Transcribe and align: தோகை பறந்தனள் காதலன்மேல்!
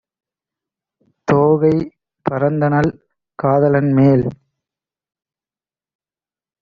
தோகை 1.27 1.75
பறந்தனள் 2.25 2.91
காதலன்மேல்! 3.39 4.25